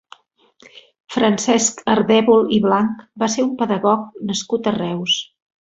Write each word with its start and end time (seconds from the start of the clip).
Francesc 1.15 1.83
Ardèvol 1.97 2.49
i 2.57 2.59
Blanch 2.65 3.05
va 3.25 3.31
ser 3.37 3.47
un 3.51 3.55
pedagog 3.63 4.11
nascut 4.33 4.71
a 4.73 4.79
Reus. 4.83 5.25